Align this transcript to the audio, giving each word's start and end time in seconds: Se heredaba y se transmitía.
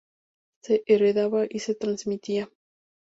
Se 0.63 0.81
heredaba 0.87 1.45
y 1.47 1.59
se 1.59 1.75
transmitía. 1.75 2.49